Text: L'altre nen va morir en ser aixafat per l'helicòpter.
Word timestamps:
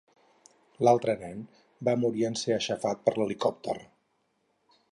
L'altre 0.87 1.13
nen 1.23 1.43
va 1.89 1.95
morir 2.05 2.25
en 2.31 2.37
ser 2.45 2.55
aixafat 2.55 3.05
per 3.09 3.15
l'helicòpter. 3.19 3.77